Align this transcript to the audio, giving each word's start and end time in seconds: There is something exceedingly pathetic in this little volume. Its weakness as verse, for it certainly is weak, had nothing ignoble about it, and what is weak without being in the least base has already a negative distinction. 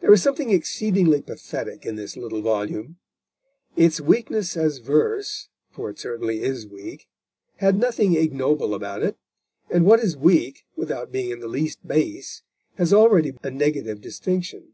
There 0.00 0.10
is 0.14 0.22
something 0.22 0.48
exceedingly 0.48 1.20
pathetic 1.20 1.84
in 1.84 1.96
this 1.96 2.16
little 2.16 2.40
volume. 2.40 2.96
Its 3.76 4.00
weakness 4.00 4.56
as 4.56 4.78
verse, 4.78 5.50
for 5.70 5.90
it 5.90 5.98
certainly 5.98 6.40
is 6.42 6.66
weak, 6.66 7.06
had 7.56 7.76
nothing 7.78 8.16
ignoble 8.16 8.74
about 8.74 9.02
it, 9.02 9.18
and 9.68 9.84
what 9.84 10.00
is 10.00 10.16
weak 10.16 10.64
without 10.74 11.12
being 11.12 11.28
in 11.32 11.40
the 11.40 11.48
least 11.48 11.86
base 11.86 12.40
has 12.76 12.94
already 12.94 13.34
a 13.42 13.50
negative 13.50 14.00
distinction. 14.00 14.72